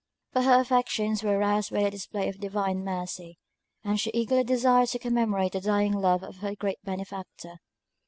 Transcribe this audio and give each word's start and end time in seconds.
But 0.33 0.45
her 0.45 0.59
affections 0.59 1.21
were 1.21 1.37
roused 1.37 1.71
by 1.71 1.83
the 1.83 1.91
display 1.91 2.27
of 2.27 2.39
divine 2.39 2.83
mercy; 2.83 3.37
and 3.83 3.99
she 3.99 4.09
eagerly 4.15 4.43
desired 4.43 4.89
to 4.89 4.97
commemorate 4.97 5.51
the 5.51 5.61
dying 5.61 5.93
love 5.93 6.23
of 6.23 6.37
her 6.37 6.55
great 6.55 6.81
benefactor. 6.83 7.57